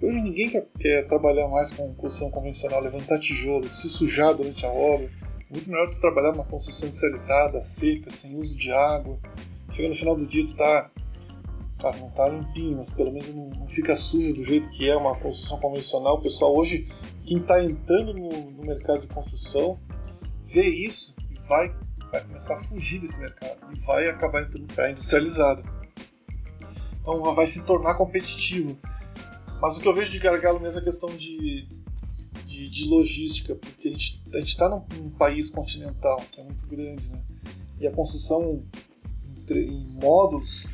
Hoje 0.01 0.21
ninguém 0.21 0.49
quer, 0.49 0.67
quer, 0.77 1.07
trabalhar 1.07 1.47
mais 1.47 1.71
com 1.71 1.93
construção 1.95 2.29
convencional, 2.29 2.81
levantar 2.81 3.17
tijolo, 3.19 3.69
se 3.69 3.87
sujar 3.87 4.33
durante 4.33 4.65
a 4.65 4.69
obra. 4.69 5.09
Muito 5.49 5.69
melhor 5.69 5.89
tu 5.89 6.01
trabalhar 6.01 6.31
uma 6.31 6.43
construção 6.43 6.87
industrializada, 6.87 7.61
seca, 7.61 8.09
sem 8.09 8.35
uso 8.35 8.57
de 8.57 8.71
água. 8.71 9.17
Chega 9.71 9.89
no 9.89 9.95
final 9.95 10.15
do 10.15 10.25
dia 10.25 10.45
tu 10.45 10.55
tá, 10.55 10.91
tá 11.91 11.97
não 11.97 12.09
tá 12.09 12.27
limpinho, 12.29 12.77
mas 12.77 12.89
pelo 12.89 13.11
menos 13.11 13.33
não, 13.33 13.49
não, 13.49 13.67
fica 13.67 13.95
sujo 13.95 14.33
do 14.33 14.43
jeito 14.43 14.69
que 14.71 14.89
é 14.89 14.95
uma 14.95 15.15
construção 15.19 15.59
convencional. 15.59 16.15
O 16.15 16.21
pessoal 16.21 16.55
hoje, 16.55 16.87
quem 17.25 17.37
está 17.37 17.63
entrando 17.63 18.13
no, 18.13 18.29
no, 18.51 18.63
mercado 18.63 19.01
de 19.01 19.07
construção, 19.07 19.79
vê 20.43 20.67
isso 20.67 21.15
e 21.29 21.39
vai, 21.47 21.75
vai 22.11 22.23
começar 22.23 22.55
a 22.55 22.63
fugir 22.63 22.99
desse 22.99 23.19
mercado 23.19 23.59
e 23.73 23.79
vai 23.81 24.07
acabar 24.07 24.43
entrando 24.43 24.65
para 24.73 24.85
a 24.85 24.91
industrializada. 24.91 25.63
Então 27.01 27.21
vai 27.35 27.45
se 27.45 27.63
tornar 27.63 27.95
competitivo. 27.95 28.77
Mas 29.61 29.77
o 29.77 29.81
que 29.81 29.87
eu 29.87 29.93
vejo 29.93 30.11
de 30.11 30.19
gargalo 30.19 30.59
mesmo 30.59 30.79
é 30.79 30.81
a 30.81 30.85
questão 30.85 31.09
de, 31.09 31.67
de, 32.45 32.67
de 32.67 32.89
logística, 32.89 33.55
porque 33.55 33.87
a 33.87 33.91
gente 33.91 34.23
a 34.33 34.39
está 34.39 34.67
num, 34.67 34.83
num, 34.97 35.09
país 35.11 35.49
continental, 35.49 36.21
que 36.31 36.41
é 36.41 36.43
muito 36.43 36.65
grande, 36.67 37.09
né? 37.09 37.21
E 37.79 37.87
a 37.87 37.91
construção 37.91 38.63
em, 39.51 39.99
módulos, 40.01 40.67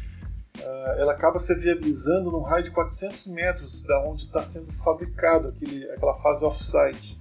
ela 0.98 1.14
acaba 1.14 1.40
se 1.40 1.54
viabilizando 1.56 2.32
num 2.32 2.42
raio 2.42 2.64
de 2.64 2.72
400 2.72 3.28
metros 3.28 3.84
da 3.84 4.04
onde 4.08 4.26
está 4.26 4.42
sendo 4.42 4.72
fabricado 4.84 5.50
aquele, 5.50 5.90
aquela 5.92 6.16
fase 6.16 6.46
off-site 6.46 7.20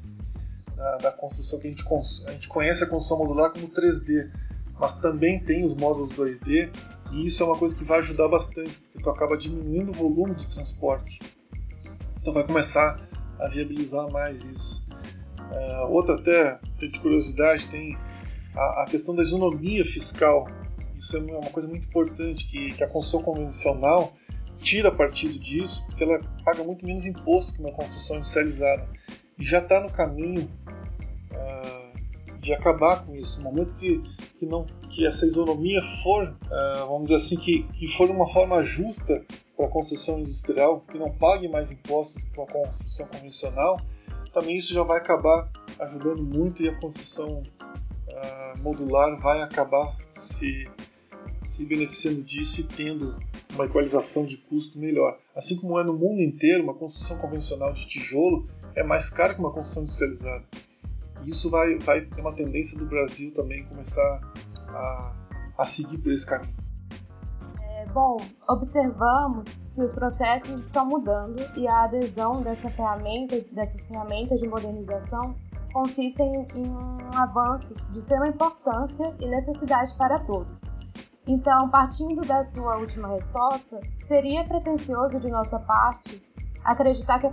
da, 0.76 0.96
da, 0.98 1.12
construção 1.12 1.58
que 1.58 1.66
a 1.66 1.70
gente, 1.70 1.84
a 2.26 2.32
gente 2.32 2.48
conhece 2.48 2.84
a 2.84 2.86
construção 2.86 3.18
modular 3.18 3.50
como 3.50 3.68
3D, 3.68 4.30
mas 4.78 4.94
também 4.94 5.44
tem 5.44 5.64
os 5.64 5.74
módulos 5.74 6.12
2D 6.14 6.70
e 7.12 7.26
isso 7.26 7.42
é 7.42 7.46
uma 7.46 7.56
coisa 7.56 7.74
que 7.74 7.84
vai 7.84 7.98
ajudar 7.98 8.28
bastante, 8.28 8.78
porque 8.78 9.02
tu 9.02 9.10
acaba 9.10 9.36
diminuindo 9.36 9.90
o 9.90 9.94
volume 9.94 10.34
de 10.34 10.46
transporte. 10.46 11.20
Então 12.20 12.32
vai 12.32 12.44
começar 12.44 13.00
a 13.38 13.48
viabilizar 13.48 14.08
mais 14.10 14.44
isso. 14.44 14.86
Uh, 15.50 15.90
outra 15.90 16.14
até 16.14 16.60
de 16.78 16.98
curiosidade 17.00 17.66
tem 17.66 17.98
a, 18.54 18.82
a, 18.82 18.86
questão 18.88 19.14
da 19.14 19.22
isonomia 19.22 19.84
fiscal. 19.84 20.46
Isso 21.00 21.16
é 21.16 21.20
uma 21.20 21.50
coisa 21.50 21.66
muito 21.66 21.88
importante 21.88 22.44
que, 22.44 22.74
que 22.74 22.84
a 22.84 22.88
construção 22.88 23.22
convencional 23.22 24.12
tira 24.58 24.92
partido 24.92 25.38
disso, 25.38 25.82
porque 25.86 26.04
ela 26.04 26.20
paga 26.44 26.62
muito 26.62 26.84
menos 26.84 27.06
imposto 27.06 27.54
que 27.54 27.60
uma 27.60 27.72
construção 27.72 28.16
industrializada 28.16 28.86
e 29.38 29.42
já 29.42 29.60
está 29.60 29.80
no 29.80 29.90
caminho 29.90 30.42
uh, 31.32 32.38
de 32.38 32.52
acabar 32.52 33.06
com 33.06 33.14
isso. 33.14 33.40
No 33.40 33.44
momento 33.50 33.74
que, 33.76 33.98
que, 34.38 34.44
não, 34.44 34.66
que 34.90 35.06
essa 35.06 35.24
isonomia 35.24 35.80
for, 36.02 36.24
uh, 36.28 36.86
vamos 36.86 37.04
dizer 37.04 37.16
assim, 37.16 37.38
que, 37.38 37.62
que 37.72 37.88
for 37.88 38.10
uma 38.10 38.28
forma 38.28 38.62
justa 38.62 39.24
para 39.56 39.64
a 39.64 39.70
construção 39.70 40.18
industrial, 40.18 40.82
que 40.82 40.98
não 40.98 41.10
pague 41.10 41.48
mais 41.48 41.72
impostos 41.72 42.24
que 42.24 42.36
uma 42.38 42.46
construção 42.46 43.06
convencional, 43.06 43.80
também 44.34 44.54
isso 44.54 44.74
já 44.74 44.82
vai 44.82 44.98
acabar 44.98 45.50
ajudando 45.78 46.22
muito 46.22 46.62
e 46.62 46.68
a 46.68 46.78
construção 46.78 47.42
uh, 48.10 48.58
modular 48.62 49.18
vai 49.20 49.40
acabar 49.40 49.86
se, 50.10 50.68
se 51.44 51.66
beneficiando 51.66 52.22
disso 52.22 52.60
e 52.60 52.64
tendo 52.64 53.16
uma 53.54 53.64
equalização 53.64 54.24
de 54.24 54.36
custo 54.36 54.78
melhor. 54.78 55.18
Assim 55.34 55.56
como 55.56 55.78
é 55.78 55.84
no 55.84 55.94
mundo 55.94 56.20
inteiro, 56.20 56.62
uma 56.62 56.74
construção 56.74 57.18
convencional 57.18 57.72
de 57.72 57.86
tijolo 57.86 58.48
é 58.74 58.82
mais 58.82 59.10
cara 59.10 59.34
que 59.34 59.40
uma 59.40 59.52
construção 59.52 59.82
industrializada. 59.82 60.44
Isso 61.24 61.50
vai, 61.50 61.78
vai 61.78 62.02
ter 62.02 62.20
uma 62.20 62.34
tendência 62.34 62.78
do 62.78 62.86
Brasil 62.86 63.32
também 63.34 63.64
começar 63.66 64.20
a, 64.68 65.26
a 65.58 65.66
seguir 65.66 65.98
por 65.98 66.12
esse 66.12 66.26
caminho. 66.26 66.60
Bom, 67.92 68.18
observamos 68.48 69.58
que 69.74 69.82
os 69.82 69.92
processos 69.92 70.66
estão 70.66 70.86
mudando 70.86 71.40
e 71.56 71.66
a 71.66 71.84
adesão 71.84 72.40
dessa 72.40 72.70
ferramenta, 72.70 73.40
dessas 73.52 73.88
ferramentas 73.88 74.38
de 74.38 74.46
modernização 74.46 75.34
consistem 75.72 76.46
em 76.54 76.68
um 76.68 77.14
avanço 77.14 77.74
de 77.90 77.98
extrema 77.98 78.28
importância 78.28 79.12
e 79.20 79.28
necessidade 79.28 79.92
para 79.96 80.20
todos. 80.20 80.62
Então, 81.32 81.68
partindo 81.70 82.20
da 82.22 82.42
sua 82.42 82.78
última 82.78 83.08
resposta, 83.08 83.80
seria 83.98 84.44
pretensioso 84.44 85.20
de 85.20 85.28
nossa 85.28 85.58
parte 85.60 86.20
acreditar 86.64 87.20
que 87.20 87.26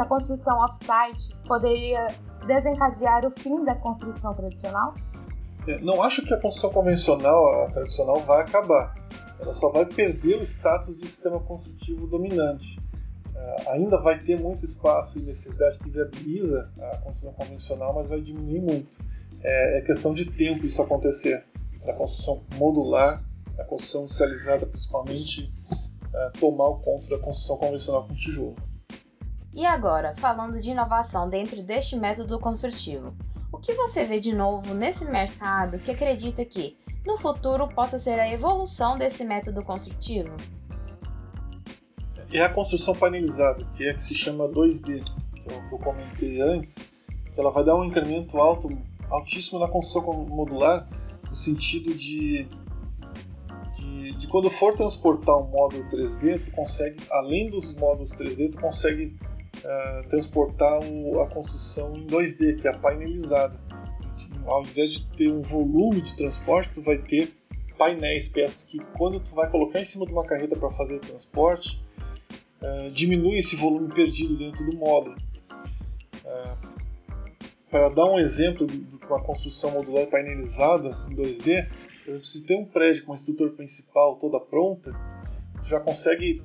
a 0.00 0.06
construção 0.06 0.56
off-site 0.58 1.36
poderia 1.46 2.06
desencadear 2.46 3.26
o 3.26 3.30
fim 3.30 3.64
da 3.64 3.74
construção 3.74 4.34
tradicional? 4.34 4.94
É, 5.66 5.78
não 5.80 6.02
acho 6.02 6.24
que 6.24 6.32
a 6.32 6.40
construção 6.40 6.70
convencional, 6.70 7.64
a 7.64 7.70
tradicional, 7.72 8.20
vai 8.20 8.42
acabar 8.42 8.94
ela 9.40 9.54
só 9.54 9.70
vai 9.70 9.86
perder 9.86 10.38
o 10.38 10.42
status 10.42 10.96
de 10.98 11.08
sistema 11.08 11.40
construtivo 11.40 12.06
dominante. 12.06 12.78
Uh, 12.78 13.70
ainda 13.70 13.98
vai 14.00 14.22
ter 14.22 14.38
muito 14.38 14.64
espaço 14.64 15.18
e 15.18 15.22
necessidade 15.22 15.78
que 15.78 15.88
viabiliza 15.88 16.70
a 16.78 16.98
construção 16.98 17.32
convencional, 17.32 17.94
mas 17.94 18.06
vai 18.06 18.20
diminuir 18.20 18.60
muito. 18.60 18.98
É, 19.42 19.78
é 19.78 19.80
questão 19.80 20.12
de 20.12 20.26
tempo 20.26 20.66
isso 20.66 20.82
acontecer. 20.82 21.44
A 21.88 21.94
construção 21.94 22.42
modular, 22.56 23.24
a 23.60 23.64
construção 23.64 24.02
industrializada 24.02 24.66
principalmente, 24.66 25.52
uh, 26.06 26.38
tomar 26.38 26.68
o 26.68 26.80
conta 26.80 27.08
da 27.08 27.18
construção 27.18 27.56
convencional 27.58 28.06
com 28.06 28.14
tijolo. 28.14 28.56
E 29.52 29.66
agora, 29.66 30.14
falando 30.14 30.60
de 30.60 30.70
inovação 30.70 31.28
dentro 31.28 31.62
deste 31.62 31.96
método 31.96 32.38
construtivo, 32.38 33.14
o 33.52 33.58
que 33.58 33.74
você 33.74 34.04
vê 34.04 34.20
de 34.20 34.32
novo 34.32 34.74
nesse 34.74 35.04
mercado 35.04 35.78
que 35.80 35.90
acredita 35.90 36.44
que, 36.44 36.78
no 37.04 37.16
futuro 37.16 37.68
possa 37.68 37.98
ser 37.98 38.18
a 38.20 38.30
evolução 38.30 38.96
desse 38.96 39.24
método 39.24 39.64
construtivo? 39.64 40.36
É 42.32 42.42
a 42.42 42.48
construção 42.48 42.94
painelizada, 42.94 43.64
que 43.76 43.88
é 43.88 43.92
que 43.92 44.02
se 44.02 44.14
chama 44.14 44.48
2D, 44.48 45.02
que 45.34 45.52
eu, 45.52 45.68
que 45.68 45.74
eu 45.74 45.78
comentei 45.78 46.40
antes, 46.40 46.76
que 47.34 47.40
ela 47.40 47.50
vai 47.50 47.64
dar 47.64 47.74
um 47.74 47.84
incremento 47.84 48.38
alto 48.38 48.68
altíssimo 49.10 49.58
na 49.58 49.66
construção 49.66 50.24
modular, 50.26 50.86
no 51.28 51.34
sentido 51.34 51.92
de, 51.92 52.46
de, 53.80 54.12
de, 54.12 54.28
quando 54.28 54.50
for 54.50 54.76
transportar 54.76 55.36
um 55.38 55.48
módulo 55.48 55.84
3D, 55.88 56.44
tu 56.44 56.50
consegue, 56.52 56.98
além 57.10 57.50
dos 57.50 57.74
módulos 57.76 58.10
3D, 58.14 58.52
tu 58.52 58.60
consegue 58.60 59.16
uh, 59.58 60.08
transportar 60.08 60.80
o, 60.84 61.20
a 61.20 61.26
construção 61.28 61.96
em 61.96 62.06
2D, 62.06 62.60
que 62.60 62.68
é 62.68 62.70
a 62.70 62.78
painelizada. 62.78 63.60
Ao 64.44 64.62
invés 64.62 64.92
de 64.92 65.06
ter 65.16 65.32
um 65.32 65.40
volume 65.40 66.00
de 66.00 66.14
transporte, 66.14 66.70
tu 66.70 66.82
vai 66.82 66.98
ter 66.98 67.32
painéis, 67.78 68.28
peças 68.28 68.64
que 68.64 68.78
quando 68.98 69.18
tu 69.20 69.34
vai 69.34 69.48
colocar 69.50 69.80
em 69.80 69.84
cima 69.84 70.04
de 70.04 70.12
uma 70.12 70.24
carreta 70.24 70.54
para 70.54 70.70
fazer 70.70 70.96
o 70.96 71.00
transporte, 71.00 71.82
uh, 72.60 72.90
diminui 72.90 73.38
esse 73.38 73.56
volume 73.56 73.92
perdido 73.92 74.36
dentro 74.36 74.64
do 74.64 74.76
módulo. 74.76 75.16
Uh, 76.24 76.70
para 77.70 77.88
dar 77.88 78.04
um 78.06 78.18
exemplo 78.18 78.66
de 78.66 78.84
uma 79.06 79.22
construção 79.22 79.70
modular 79.70 80.06
painelizada 80.06 80.98
em 81.08 81.14
2D, 81.14 81.68
se 82.22 82.44
tem 82.44 82.60
um 82.60 82.64
prédio 82.64 83.04
com 83.04 83.12
uma 83.12 83.16
estrutura 83.16 83.50
principal 83.50 84.16
toda 84.16 84.40
pronta, 84.40 84.92
já 85.62 85.80
consegue 85.80 86.42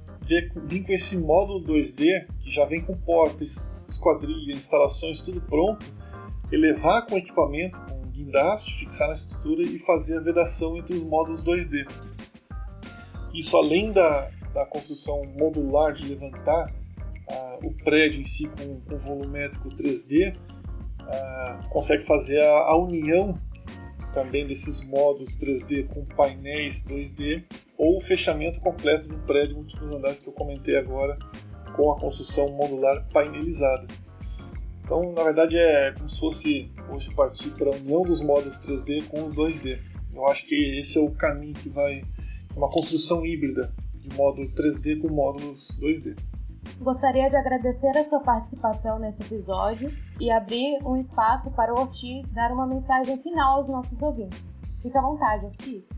vir 0.65 0.83
com 0.83 0.91
esse 0.91 1.17
módulo 1.17 1.63
2D 1.65 2.27
que 2.39 2.51
já 2.51 2.65
vem 2.65 2.81
com 2.81 2.97
portas, 2.97 3.69
esquadrilha, 3.87 4.53
instalações, 4.53 5.21
tudo 5.21 5.41
pronto, 5.41 5.85
elevar 6.51 7.05
com 7.05 7.17
equipamento, 7.17 7.81
com 7.81 8.01
guindaste, 8.09 8.73
fixar 8.73 9.07
na 9.07 9.13
estrutura 9.13 9.63
e 9.63 9.77
fazer 9.79 10.17
a 10.17 10.21
vedação 10.21 10.77
entre 10.77 10.95
os 10.95 11.03
módulos 11.03 11.43
2D. 11.43 11.85
Isso 13.33 13.57
além 13.57 13.91
da, 13.91 14.31
da 14.53 14.65
construção 14.65 15.23
modular 15.37 15.93
de 15.93 16.07
levantar 16.07 16.73
ah, 17.29 17.59
o 17.63 17.73
prédio 17.83 18.21
em 18.21 18.23
si 18.23 18.47
com, 18.49 18.79
com 18.81 18.97
volumétrico 18.97 19.69
3D, 19.69 20.37
ah, 21.01 21.63
consegue 21.69 22.03
fazer 22.03 22.39
a, 22.41 22.71
a, 22.71 22.77
união 22.77 23.39
também 24.15 24.47
desses 24.47 24.81
modos 24.81 25.37
3D 25.37 25.87
com 25.89 26.05
painéis 26.05 26.81
2D 26.87 27.43
ou 27.77 27.97
o 27.97 28.01
fechamento 28.01 28.61
completo 28.61 29.13
um 29.13 29.19
prédio 29.27 29.57
múltiplos 29.57 29.91
andares 29.91 30.21
que 30.21 30.29
eu 30.29 30.33
comentei 30.33 30.77
agora 30.77 31.19
com 31.75 31.91
a 31.91 31.99
construção 31.99 32.49
modular 32.53 33.05
painelizada. 33.11 33.85
Então, 34.81 35.11
na 35.11 35.23
verdade, 35.23 35.57
é 35.57 35.91
como 35.91 36.07
se 36.07 36.19
fosse 36.19 36.71
hoje 36.89 37.13
partir 37.13 37.49
para 37.49 37.75
a 37.75 37.75
união 37.75 38.03
dos 38.03 38.21
modos 38.21 38.57
3D 38.65 39.05
com 39.07 39.25
os 39.25 39.35
2D. 39.35 39.81
Eu 40.13 40.25
acho 40.27 40.47
que 40.47 40.55
esse 40.79 40.97
é 40.97 41.01
o 41.01 41.11
caminho 41.11 41.53
que 41.53 41.67
vai 41.67 42.01
uma 42.55 42.69
construção 42.69 43.25
híbrida 43.25 43.73
de 43.95 44.15
módulo 44.15 44.47
3D 44.51 45.01
com 45.01 45.09
módulos 45.09 45.77
2D. 45.81 46.15
Gostaria 46.79 47.29
de 47.29 47.37
agradecer 47.37 47.97
a 47.97 48.03
sua 48.03 48.19
participação 48.19 48.99
nesse 48.99 49.21
episódio 49.23 49.93
e 50.19 50.29
abrir 50.29 50.77
um 50.85 50.97
espaço 50.97 51.49
para 51.51 51.73
o 51.73 51.79
Ortiz 51.79 52.29
dar 52.31 52.51
uma 52.51 52.67
mensagem 52.67 53.17
final 53.17 53.57
aos 53.57 53.69
nossos 53.69 54.01
ouvintes. 54.01 54.59
Fique 54.81 54.97
à 54.97 55.01
vontade, 55.01 55.45
Ortiz. 55.45 55.89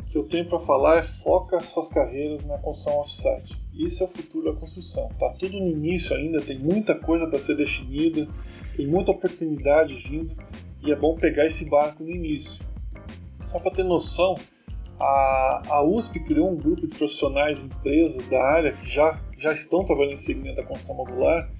O 0.00 0.04
que 0.04 0.18
eu 0.18 0.28
tenho 0.28 0.46
para 0.48 0.60
falar 0.60 0.98
é 0.98 1.02
foca 1.02 1.62
suas 1.62 1.88
carreiras 1.88 2.44
na 2.44 2.58
construção 2.58 3.00
offsite. 3.00 3.60
Isso 3.72 4.02
é 4.02 4.06
o 4.06 4.10
futuro 4.10 4.52
da 4.52 4.60
construção. 4.60 5.08
Tá 5.18 5.32
tudo 5.38 5.58
no 5.58 5.68
início 5.68 6.14
ainda, 6.14 6.42
tem 6.42 6.58
muita 6.58 6.94
coisa 6.94 7.26
para 7.26 7.38
ser 7.38 7.56
definida, 7.56 8.28
tem 8.76 8.86
muita 8.86 9.12
oportunidade 9.12 9.94
vindo 9.94 10.36
e 10.82 10.92
é 10.92 10.96
bom 10.96 11.16
pegar 11.16 11.46
esse 11.46 11.64
barco 11.68 12.04
no 12.04 12.10
início. 12.10 12.64
Só 13.46 13.58
para 13.58 13.72
ter 13.72 13.84
noção, 13.84 14.36
a, 15.00 15.62
a 15.66 15.82
USP 15.82 16.20
criou 16.20 16.50
um 16.50 16.56
grupo 16.56 16.86
de 16.86 16.88
profissionais, 16.88 17.64
empresas 17.64 18.28
da 18.28 18.42
área 18.42 18.72
que 18.72 18.88
já, 18.88 19.18
já 19.38 19.52
estão 19.52 19.82
trabalhando 19.82 20.12
nesse 20.12 20.24
segmento 20.24 20.56
da 20.56 20.62
construção 20.62 20.96
modular 20.96 21.50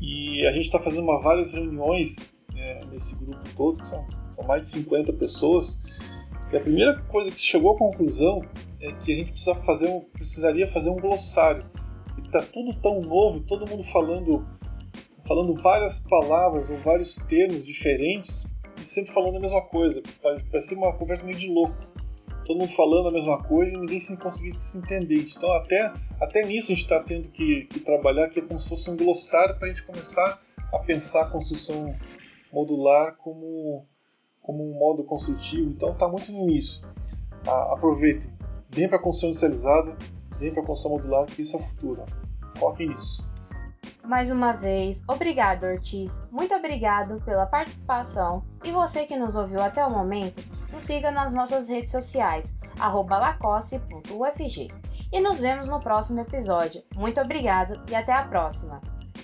e 0.00 0.46
a 0.46 0.52
gente 0.52 0.66
está 0.66 0.78
fazendo 0.78 1.04
uma, 1.04 1.20
várias 1.20 1.52
reuniões 1.52 2.16
né, 2.52 2.84
nesse 2.90 3.16
grupo 3.16 3.42
todo, 3.56 3.80
que 3.80 3.88
são, 3.88 4.06
são 4.30 4.44
mais 4.46 4.62
de 4.62 4.68
50 4.68 5.12
pessoas. 5.14 5.80
E 6.52 6.56
a 6.56 6.60
primeira 6.60 7.00
coisa 7.04 7.30
que 7.30 7.38
se 7.38 7.46
chegou 7.46 7.74
à 7.74 7.78
conclusão 7.78 8.42
é 8.80 8.92
que 8.92 9.12
a 9.12 9.16
gente 9.16 9.32
precisa 9.32 9.54
fazer 9.54 9.88
um, 9.88 10.00
precisaria 10.00 10.66
fazer 10.66 10.90
um 10.90 10.96
glossário. 10.96 11.64
Está 12.24 12.42
tudo 12.42 12.74
tão 12.80 13.00
novo, 13.00 13.40
todo 13.40 13.68
mundo 13.68 13.82
falando, 13.84 14.46
falando 15.26 15.54
várias 15.54 15.98
palavras 15.98 16.70
ou 16.70 16.78
vários 16.80 17.16
termos 17.28 17.66
diferentes 17.66 18.46
e 18.78 18.84
sempre 18.84 19.12
falando 19.12 19.36
a 19.36 19.40
mesma 19.40 19.62
coisa. 19.62 20.02
Parece 20.22 20.74
uma 20.74 20.92
conversa 20.94 21.24
meio 21.24 21.38
de 21.38 21.48
louco 21.48 21.89
todo 22.50 22.58
mundo 22.58 22.72
falando 22.72 23.08
a 23.08 23.12
mesma 23.12 23.44
coisa 23.44 23.72
e 23.72 23.78
ninguém 23.78 24.00
se 24.00 24.16
conseguir 24.16 24.58
se 24.58 24.76
entender. 24.76 25.24
Então, 25.36 25.52
até, 25.52 25.94
até 26.20 26.44
nisso 26.44 26.72
a 26.72 26.74
gente 26.74 26.82
está 26.82 27.00
tendo 27.00 27.28
que, 27.28 27.66
que, 27.66 27.78
trabalhar, 27.78 28.28
que 28.28 28.40
é 28.40 28.42
como 28.42 28.58
se 28.58 28.68
fosse 28.68 28.90
um 28.90 28.96
glossário 28.96 29.56
para 29.56 29.66
a 29.66 29.68
gente 29.68 29.84
começar 29.84 30.42
a 30.72 30.78
pensar 30.80 31.22
a 31.22 31.30
construção 31.30 31.94
modular 32.52 33.16
como, 33.18 33.86
como 34.42 34.68
um 34.68 34.76
modo 34.76 35.04
construtivo. 35.04 35.70
Então, 35.70 35.92
está 35.92 36.08
muito 36.08 36.32
no 36.32 36.42
início. 36.42 36.84
Ah, 37.46 37.74
aproveitem, 37.74 38.36
vem 38.68 38.88
para 38.88 38.98
a 38.98 39.00
construção 39.00 39.30
inicializada, 39.30 39.96
vem 40.36 40.52
para 40.52 40.62
a 40.64 40.66
construção 40.66 40.98
modular, 40.98 41.26
que 41.26 41.42
isso 41.42 41.56
é 41.56 41.60
o 41.60 41.62
futuro. 41.62 42.04
Foquem 42.56 42.88
nisso. 42.88 43.29
Mais 44.10 44.28
uma 44.28 44.52
vez, 44.52 45.04
obrigado 45.06 45.62
Ortiz, 45.62 46.20
muito 46.32 46.52
obrigado 46.52 47.22
pela 47.24 47.46
participação 47.46 48.42
e 48.64 48.72
você 48.72 49.06
que 49.06 49.14
nos 49.14 49.36
ouviu 49.36 49.62
até 49.62 49.86
o 49.86 49.90
momento, 49.90 50.42
nos 50.72 50.82
siga 50.82 51.12
nas 51.12 51.32
nossas 51.32 51.68
redes 51.68 51.92
sociais, 51.92 52.52
lacoste.ufg. 52.76 54.68
E 55.12 55.20
nos 55.20 55.38
vemos 55.38 55.68
no 55.68 55.80
próximo 55.80 56.18
episódio. 56.18 56.82
Muito 56.96 57.20
obrigado 57.20 57.80
e 57.88 57.94
até 57.94 58.12
a 58.12 58.24
próxima. 58.24 58.80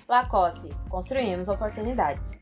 Lacoste, 0.09 0.69
construímos 0.89 1.49
oportunidades. 1.49 2.39